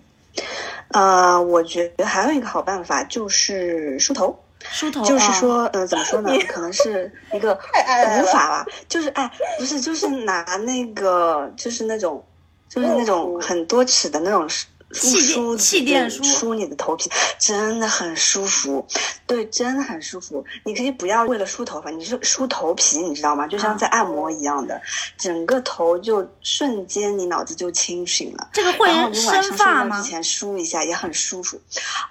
[0.93, 6.31] 呃，我觉得还有一个好办法就是梳头，梳头就是说，呃，怎么说呢？
[6.47, 9.29] 可能是一个古法吧，就是哎，
[9.59, 12.23] 不是，就是拿那个，就是那种，
[12.69, 14.47] 就是那种很多齿的那种。
[14.93, 18.85] 梳气垫梳梳你的头皮真的很舒服，
[19.25, 20.45] 对，真的很舒服。
[20.63, 23.47] 你可以不要为了梳头发，你是梳头皮，你知道吗？
[23.47, 24.81] 就像在按摩一样的，
[25.17, 28.49] 整个头就瞬间你脑子就清醒了。
[28.53, 30.01] 这个会生发吗？
[30.01, 31.59] 之前梳一下也很舒服，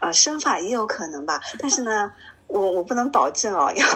[0.00, 2.12] 呃，生发也有可能吧，但是呢。
[2.52, 3.90] 我我不能保证哦，因为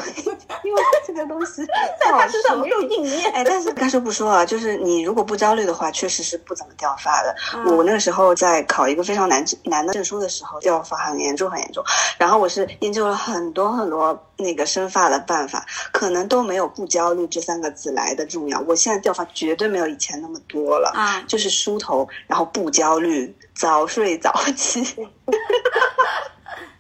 [0.65, 1.65] 因为这个东西
[2.01, 3.31] 在他身上没有应验。
[3.33, 7.35] 哎，但是该说不说啊，就是你如果不焦虑的话，确实是不怎么掉发的。
[7.71, 11.85] 我那个时候在考一个非常难难的证书的时候，掉发很严重很严重。
[12.19, 18.59] 然后我是研究了很多很多那个生发的办法，可能都没有不焦虑这三个字来的重要。
[18.61, 24.83] 我现在掉发绝对没有以前那么多了啊，就是梳头，然后不焦虑，早睡早起。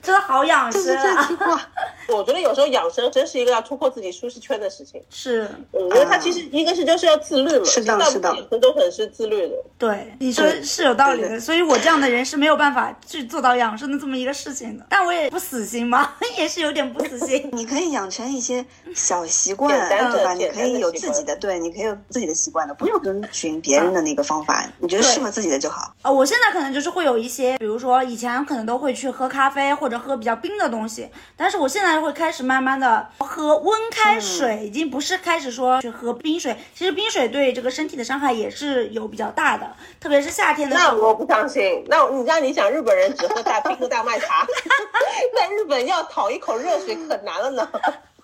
[0.06, 1.28] 真的好养生啊！
[2.08, 5.02] 我觉得有时候养生真是一个要突破自己舒适圈的事情。
[5.10, 9.54] 是，我觉得他其实一个是就是要自律嘛，是的，是的，都很是自律的。
[9.76, 11.40] 对，你说是有道理的。
[11.40, 14.86] 所以我这样的人是没有办法去做到养生的这么一个事情的。
[14.88, 17.50] 但我也不死心嘛， 也是有点不死心。
[17.52, 18.64] 你可以养成一些
[18.94, 20.32] 小习惯，对吧？
[20.34, 24.64] 你可以有自己的，对，你可以有自己的习惯的，不用遵循别人的那个方法。
[24.78, 25.92] 你觉得适合自己的就好。
[26.02, 32.76] 啊，我现在可能就是会有一些，比如说以前可能都会去喝咖啡或者喝比较冰的东西，但是我现在会开始慢慢。
[32.76, 36.54] 的喝温开水，已经不是开始说去喝冰水。
[36.74, 40.92] 其实冰水对这个身体的伤害也是有比较大的，特别是夏天的时候。
[40.92, 41.82] 那我不相信。
[41.86, 44.46] 那你让你想日本人只喝大冰和大麦茶，
[45.34, 47.66] 在日本要讨一口热水可难了呢。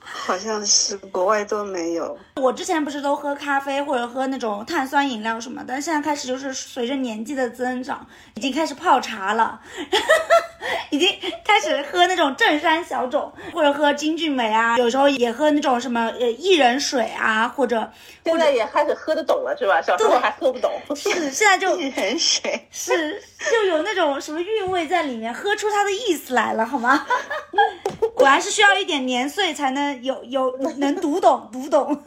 [0.04, 2.18] 好像是国外都没有。
[2.36, 9.62] 我之前不是都喝咖啡或者喝那种碳酸饮料什么，但现在开始就是随着年纪的增长，已经开始泡茶了。
[10.90, 11.08] 已经
[11.44, 17.90] 开始喝那种正山小种，或者喝金骏眉啊，有时候也喝那种什么呃薏仁水啊，或者
[18.24, 19.82] 现在也开始喝得懂了，是吧？
[19.82, 20.70] 小时候还喝不懂。
[20.94, 27.06] 是，现在就薏仁水是就有那种什么韵味在里面，喝出它的意思来了，好吗？
[28.14, 32.02] 果然是需要一点年岁才能有有能读懂 读懂。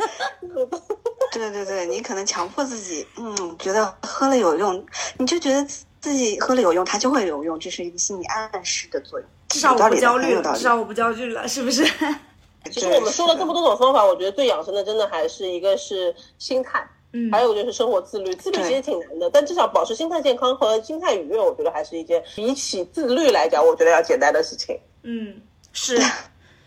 [1.32, 4.86] 对对对，你可能强迫自己，嗯，觉得喝了有用，
[5.18, 5.68] 你就觉得
[6.06, 9.28] 自己喝了有用，它就会有用，这是一个心理暗示的作用。
[9.50, 11.84] 至少我不焦虑了，至少我不焦虑了，是不是？
[12.72, 18.36] 其实我们说了这么多种方法，我觉得最养生的，真的还是一个是心态，嗯，还有就是生活自律。
[18.36, 24.80] 自律其实挺难的，但至少保持心态健康和心态愉悦，我觉得还是一件比起自律来讲，我觉得要简单的事情。
[25.02, 25.42] 嗯，
[25.74, 26.00] 是。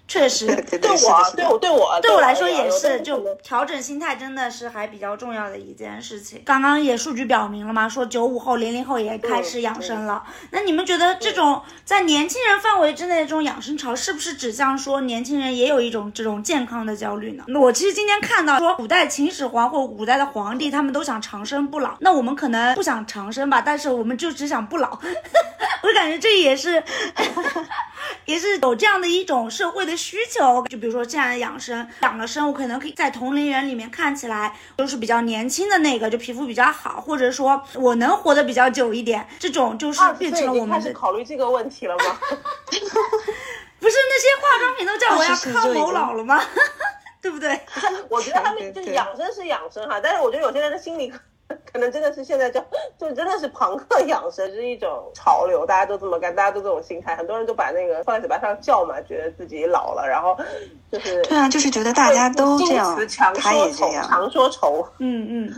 [0.09, 0.47] 确实，
[0.81, 6.41] 对我，对我，对我，对我来说也是，就调整心态真的是还比较重要的一件事情。
[6.47, 10.25] 刚刚也数据表明了嘛，说九五后、零零后也开始养生了。
[10.51, 17.45] 那你们觉得这种在年轻人范围之内的这种养生潮，是不是指向说年轻人也有一种这种健康的焦虑呢？
[17.49, 24.99] 那我其实今天看到说，古代秦始皇或古代的皇帝他们都想长生不老，那我们可能不想长生吧，但是我们就只想不老。
[25.89, 26.83] 我感觉这也是。
[28.25, 42.05] 也是有这样的一种社会的需求，就比如说这样的养生，养了生，我可能可以在同龄人里面看起来都是比较年轻的那个，就皮肤比较好，或者说我能活得比较久一点，这种就是变成了我们开始考虑这个问题了吗？
[43.81, 46.41] 不是那些化妆品都叫我要抗某老了吗？
[47.21, 47.59] 对不对？
[48.09, 51.13] 我觉得他们就是养生是养生哈，但是我觉得有些人的心理。
[51.71, 52.61] 可能真的是现在就
[52.99, 60.37] 就真的是朋克养生是一种潮流，大家都这么干，大家都这种心态，很多人都把那个放在嘴巴上叫嘛，觉得自己老了，然后
[60.93, 62.99] 就是对啊，就是觉得大家都这样，
[63.35, 65.55] 他也这样，常说愁，嗯嗯。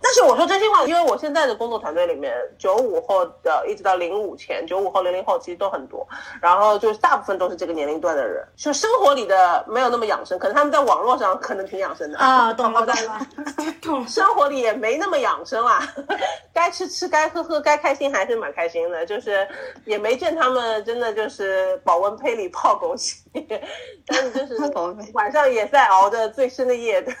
[0.00, 6.06] 但是我说真心话，因为我现在的工作团队里面，九五后的一直到零五前，九五后、零零后其实都很多，
[6.40, 13.20] 然后就是大部分都是这个年龄段的人，就生活里的没有那么养生，可能他们在网络上可能挺养生的啊，懂了懂了，
[13.82, 14.06] 懂。
[14.06, 15.82] 生活里也没那么养生啦，
[16.54, 19.46] 该吃吃，该喝喝，该开心还是蛮开心的，就是
[19.84, 23.16] 也没见他们真的就是保温杯里泡枸杞，
[24.06, 24.56] 但是就是
[25.12, 27.12] 晚上也在熬着最深的夜 的，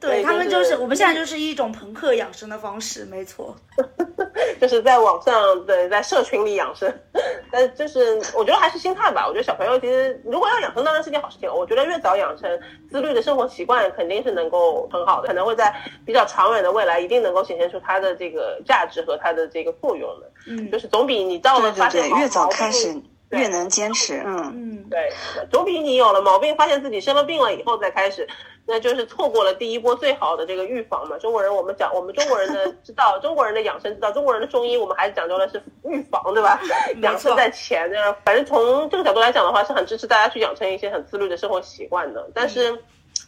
[0.00, 2.08] 对他们就是我们现在就是一种朋克。
[2.18, 3.54] 养生的方式没错，
[4.60, 6.92] 就是在网上对，在社群里养生，
[7.48, 9.24] 但就是我觉得还是心态吧。
[9.28, 11.48] 我觉得小朋友其实如果要养生，当然是件好事情。
[11.48, 12.50] 我觉得越早养成
[12.90, 15.72] 自律的生活习惯，肯定是能够很好的，可能会在
[16.04, 20.30] 比较长远的未来，一定能够显现出它的这个价值和它的这个作用的。
[20.48, 24.22] 嗯，就是总比你到了发现越早开始越能坚持。
[24.24, 25.10] 嗯嗯，对，
[25.50, 28.26] 总比你有了毛病，发现自己生了病了以后再开始。
[28.70, 31.16] 那就是错过了第一波最好的这个预防嘛。
[31.16, 36.60] 中国人我们讲，我们中国人的 知道，中国人的养生之道，中国人的中医，我们还是讲究的是预防，对吧？
[37.00, 37.90] 养生在前。
[37.90, 42.30] 那反正从这个角度来讲的话，是很支持大家去养成一些很自律的生活习惯的。
[42.34, 42.78] 但是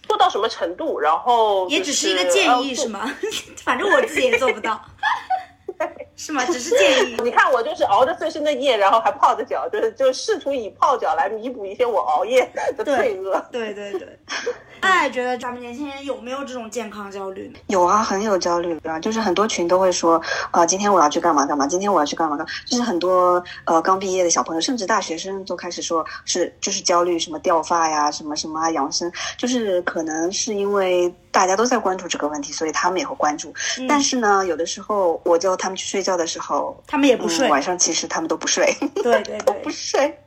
[0.03, 3.11] 做到什么程度，然后也只是一个建议是吗？
[3.65, 4.79] 反正我自己也做不到。
[6.17, 6.45] 是吗？
[6.47, 7.17] 只是建议。
[7.25, 13.43] 你看我就是熬着最深的夜，然后还泡着脚，就是就试图以泡脚来弥补一些我熬夜的罪恶。
[13.51, 14.19] 对对对。
[14.81, 17.53] 哎，觉得咱们年轻人有没有这种健康焦虑？
[17.67, 18.99] 有啊，很有焦虑啊。
[18.99, 22.53] 就是很多群都会说，啊，今天我要去干嘛干嘛，今天我要去干嘛干嘛。
[22.67, 33.55] 就是很多呃刚毕业的小朋友，甚至大学生都开始说是就是焦虑什么掉发呀，什么什么啊养生，就是可能是因为大家都在关注这个问题，所以他们也会关注。
[33.89, 37.49] 但是呢，有的时候我叫他们去睡觉的时候，他们也不睡。
[37.49, 38.77] 晚上其实他们都不睡。
[38.97, 40.19] 对 对对，不睡。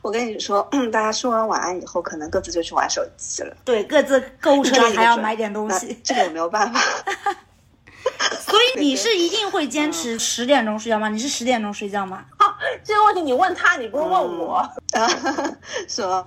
[0.00, 3.54] 我跟你说，大家说完晚安以后，可能各自就去玩手机了。
[3.64, 6.80] 对，各自购物车里还要买点东西，这个也没有办法。
[8.40, 11.08] 所以你是一定会坚持十点钟睡觉吗？
[11.08, 12.24] 你是十点钟睡觉吗？
[12.84, 14.54] 这个问题你问他，你不用问我。
[14.92, 15.08] 啊，
[15.88, 16.24] 是吗？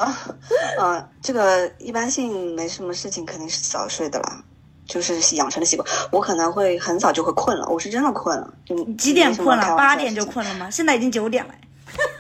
[0.80, 4.44] 嗯， 这个一般性没什么事情，肯定是早睡的啦。
[4.88, 7.68] 就是养成的习惯，我可能会很早就会困了。
[7.68, 9.76] 我是真的困了，就几点困了？
[9.76, 10.70] 八点就困了吗？
[10.70, 11.54] 现在已经九点了。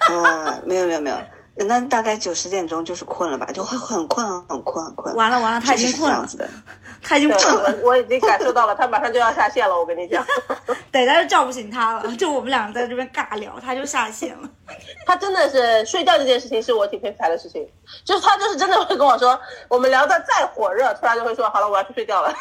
[0.10, 1.18] 嗯，没有没有没有，
[1.58, 5.16] 那大概九十点钟就是困了吧，就会很困很困很困。
[5.16, 6.28] 完了完了，他已经困了，
[7.02, 10.26] 他已经困了，我已经感受到了，他马上就要下线了，我跟你讲。
[10.92, 14.50] 对，他就叫不醒他了，就我们两个在这边尬聊，他就下线了。
[15.08, 17.66] 他真的是睡觉这件事情是我挺佩服他的事情，
[18.04, 19.40] 就是他就是真的会跟我说，
[19.70, 22.34] 我们聊的再火热，突然就会说好了，我要去睡觉了。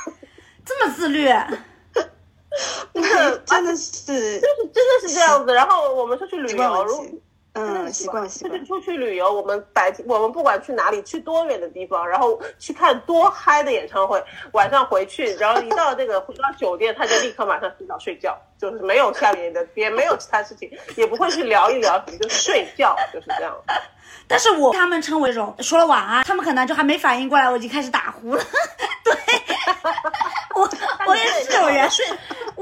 [0.64, 1.29] 这么自律。
[3.44, 5.52] 真的是，就是真的是这样子。
[5.52, 7.21] 然后我们出去旅游，如
[7.55, 8.67] 嗯，习惯习惯就。
[8.67, 23.55] 出去旅游，我们白天我们不管去哪里，去多远的地方，然后去看多嗨的演唱会，晚上回去，然后一到这个回到酒店，他就立刻马上洗澡睡觉，就是没有下面的，也没有其他事情，也不会去聊一聊什么，就是睡觉，就是这样。
[24.27, 28.42] 但是我他们称为这种说了晚安，他们可能就还没反应过来，我已经开始打呼了。
[29.05, 29.15] 对，
[30.57, 30.69] 我
[31.07, 32.05] 我也是这种人，睡，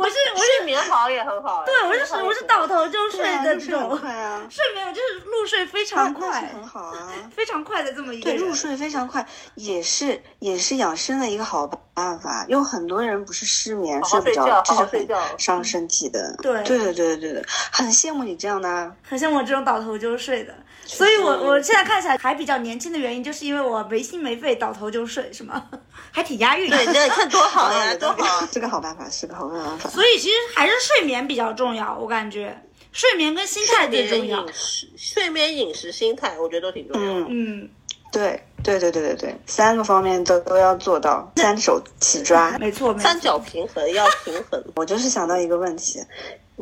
[0.02, 1.64] 我是我睡眠好也很好。
[1.64, 8.30] 对，我是我是倒头就睡的那种，快啊， 睡眠就是入睡非常快，很好啊， 非常快的这么一个。
[8.30, 9.24] 对，入睡非常快，
[9.54, 12.44] 也是也是养生的一个好办法。
[12.48, 16.34] 有很多人不是失眠睡不着，这是很伤身体的。
[16.42, 20.54] 对对对对对对，很羡慕你这样的，很羡慕我这种倒头就睡的。
[20.96, 25.66] 所以，我我现在看起来还比较年轻的原因，就是因为我没心没肺，倒头就睡，是吗？
[26.10, 26.68] 还挺押韵。
[26.70, 29.88] 对，对看多好呀， 多好，是个好办法，是个好办法。
[29.88, 32.56] 所以，其实还是睡眠比较重要，我感觉
[32.92, 34.46] 睡眠跟心态最重要。
[34.96, 37.12] 睡眠、饮食、心态，我觉得都挺重要。
[37.20, 37.70] 嗯嗯，
[38.12, 44.62] 对对对对对对，三个方面都都要做到，三手齐抓，没错没错，三角平衡要平衡。
[44.76, 46.00] 我就是想到一个问题。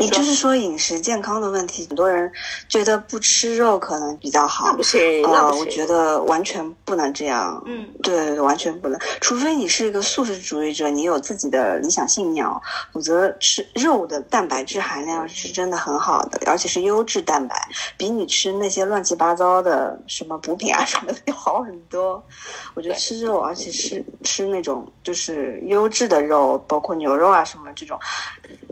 [0.00, 2.32] 你就是说饮食健康的问题，很多人
[2.68, 4.68] 觉得不吃肉可能比较好。
[4.68, 7.62] 那不行，呃，我觉得完全不能这样。
[7.66, 8.98] 嗯，对，完全不能。
[9.20, 12.46] 除非你是一个素食主义者，你有自己的理想信念，
[12.92, 17.54] 否则吃肉的蛋白质含量是真的很好的，而且是优质蛋白，
[17.98, 22.24] 比你吃那些乱七八糟的什么补品啊什么的 要好很多。
[22.72, 27.98] 我觉得吃肉，而且是吃那种就是优质的肉，包括牛肉啊什么这种，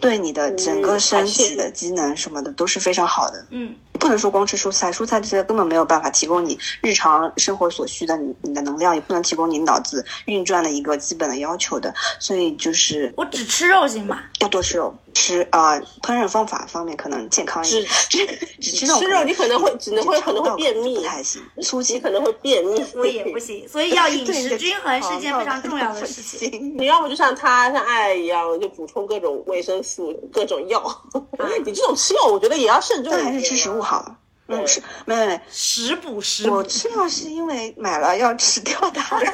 [0.00, 3.46] 对你的整个身体的机能什么的都是非常好的。
[3.50, 11.92] 嗯，不能说光吃蔬菜，蔬菜这些根本没有办法提供你日常生活所需的你你的能量，也不能提供你脑子运转的一个基本的要求的。
[12.18, 14.20] 所以就是我只吃肉行吗？
[14.40, 17.86] 要多吃肉，吃啊，烹饪方法方面可能健康一点。
[18.08, 18.26] 只
[18.60, 21.42] 只吃肉，你可能会只能会可能会便秘，不太行。
[21.62, 23.66] 粗你可能会便秘，我也不行。
[23.68, 26.76] 所以要饮食均衡是件非常重要的事情。
[26.78, 30.82] 你要么就像他像爱一样，就补充各种维生素、各种药。
[31.64, 33.12] 你这种吃药，我觉得也要慎重。
[33.12, 34.16] 但还是吃食物好。
[34.50, 36.54] 嗯，是没没没，食补食补。
[36.54, 39.24] 我吃药是因为买了要吃掉它，买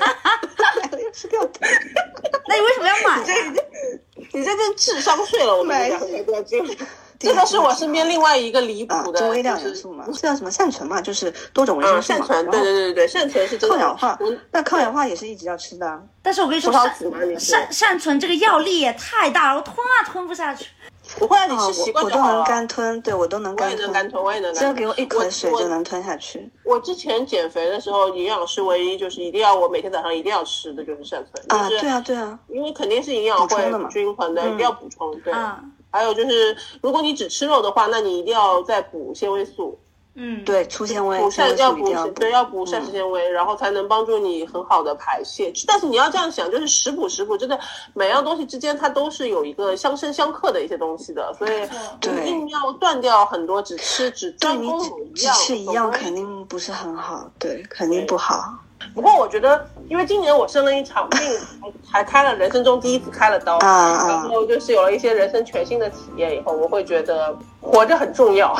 [0.90, 1.68] 了要吃掉它。
[2.48, 3.18] 那你为什么要买？
[3.22, 6.00] 你这你这真智商税了，我跟你讲，
[7.16, 12.26] 这个是我身边另外一个离谱的，微量元素嘛，是叫什么善存嘛，就是多种维生素嘛。
[12.26, 14.18] 善存，对对对对对，善存是抗氧化。
[14.50, 16.02] 那抗氧化也是一直要吃的。
[16.22, 16.72] 但是我跟你说，
[17.38, 20.66] 善善存这个药力也太大了，我吞啊吞不下去。
[21.18, 24.58] 不会，你吃习惯就好了我都能干吞，对我都能干吞，干吞，我也能干吞。
[24.60, 26.50] 只要给我一口水就能吞下去。
[26.64, 31.44] 我之前减肥的时候，营养师唯一就是一定要我每天早上一定要吃的就是善存。
[31.48, 32.38] 啊，对啊，对啊。
[32.48, 35.18] 因为肯定是营养会均衡的，一定要补充。
[35.20, 35.32] 对。
[35.90, 39.78] 还有就是，如果你只吃肉的话，那你一定要再补纤维素。
[40.16, 45.52] 嗯，对，粗纤维，补膳要补，对，要补膳食纤维，然后才能帮助你很好的排泄。
[45.66, 47.58] 但是你要这样想，就是食补食补，真的
[47.94, 51.62] 每样东西之间它都是有一个相生相克的一些东西的，所以
[52.00, 58.54] 一定要断掉很多只吃只专攻某一样，只吃一样肯定不是很好，对，肯定不好。
[58.94, 61.20] 不过我觉得，因为今年我生了一场病，
[61.90, 68.56] 还开了人生中第一次开了刀，然后就是有了一些人生全新的体验以后，我会觉得活着很重要。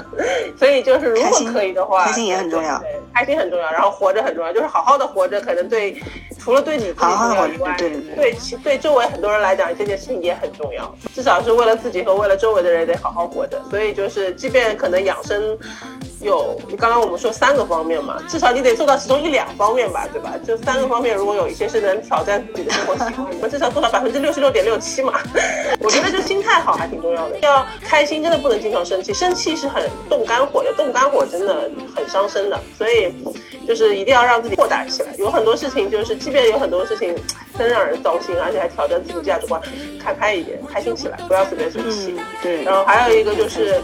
[0.58, 6.00] 所以就是如果可以的话，开心也很重要，对，开心很重要，然后活着很重要，就是好好的活着，可能对
[6.42, 10.92] 除了对你自己重要以外，对对对周围很多人来讲，这件事情也很重要。
[11.14, 13.60] 至少是为了自己和为了周围的人得好好活着。
[13.70, 15.56] 所以就是，即便可能养生。
[16.22, 20.34] 有，刚刚我们说三个方面嘛，至少你得做到其中一两方面吧，对吧？
[20.46, 25.14] 就三个方面，如果有一些是能挑战自己的生活习惯，我们至少做到百分之六十六点六七嘛。
[25.80, 33.14] 我觉得就心态好还挺重要的，要开心，真的不能经常生气，生气是很动肝火的，动肝火真的很伤身的，所以
[33.66, 35.14] 就是一定要让自己豁达起来。
[35.16, 37.12] 有很多事情就是，即便有很多事情
[37.58, 39.60] 真让人糟心，而且还挑战自己价值观，
[40.00, 42.14] 看开一点，开心起来，不要随便生气。
[42.40, 42.62] 对。
[42.62, 43.80] 然后还有一个就是。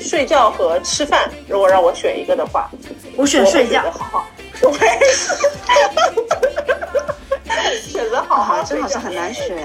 [0.00, 2.70] 睡觉和吃饭，如果让我选一个的话，
[3.16, 3.82] 我选睡觉。
[3.90, 4.26] 好好，
[4.62, 5.32] 我也是。
[7.76, 9.56] 选择好好，真的是很难选。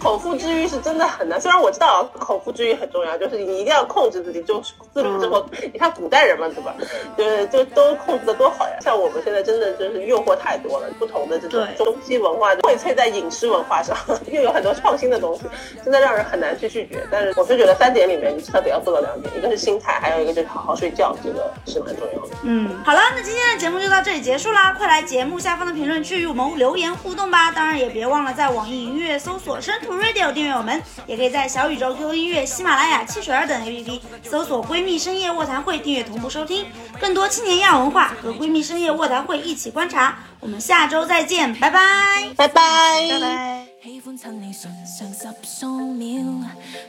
[0.00, 4.60] 口腹之欲是真的很难，虽然我知道口腹之欲很重要，就是你一定要控制自己，就
[4.92, 5.44] 自律生活。
[5.72, 6.74] 你看古代人嘛，对吧？
[7.16, 8.76] 就是就都控制的多好呀。
[8.80, 13.96] 像我们现在真的就是诱惑太多了，不同的这种中西文化荟萃在饮食文化上，
[14.30, 15.42] 又有很多创新的东西，
[15.82, 17.06] 真的让人很难去拒绝。
[17.10, 22.34] 但是我是觉得三点里面，你至少得要做到两点，一个是心态，还有一个就是好好睡觉，这个是蛮重要的。
[22.42, 27.43] 嗯，好了，那今天的节目就到这里结束啦，快来节目下方的评论区与我们留言互动吧。
[27.50, 28.84] 当然也别忘了在网易。
[28.84, 36.66] 音乐搜索“深图 Radio” 订阅我们，也可以在小宇宙、QQ 音乐、喜马拉雅、汽水儿等 APP 搜索“闺蜜深夜卧谈会”订阅同步收听。
[37.00, 40.16] 更多青年亚文化和闺蜜深夜卧谈会一起观察。
[40.40, 43.66] 我们下周再见，拜拜，拜拜，拜拜。
[43.82, 46.22] 喜歡趁你唇上十數秒，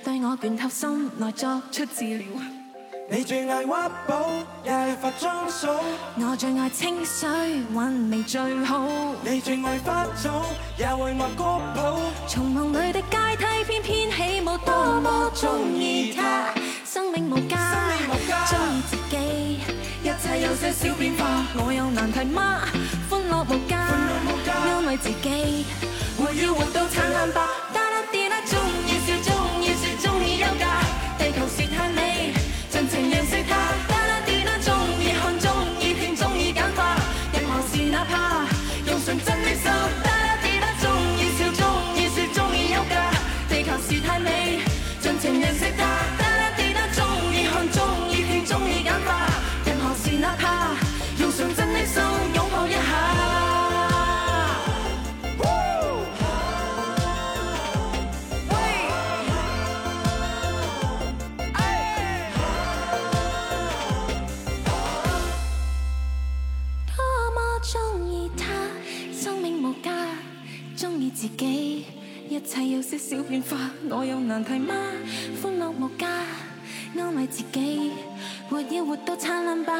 [0.03, 0.37] 對我
[0.69, 2.54] 心內作出治療。
[3.07, 5.75] 你最愛挖寶，也化妝掃。
[6.17, 7.29] 我最愛清水，
[7.71, 8.87] 韻味最好。
[9.21, 10.43] 你最愛花草，
[10.75, 11.99] 也會畫歌譜。
[12.27, 16.49] 從夢裏的階梯翩翩起舞，多麼中意他。
[16.83, 17.93] 生命無價，
[18.49, 19.59] 中意自己，
[20.01, 21.45] 一切有些小變化。
[21.63, 22.61] 我有難題嗎？
[23.07, 23.75] 歡樂無價，
[24.49, 25.65] 安慰自己，
[26.17, 27.47] 我要活到灿烂吧。
[27.71, 30.81] 噠啦啲啦，中意笑，中意說，中意休假。
[31.19, 32.04] 地球是太美，
[72.55, 74.73] 体有些小变化我有难题吗？
[75.43, 76.07] 欢乐无价
[76.97, 77.91] 安慰自己
[78.49, 79.73] 活要活到灿烂吧。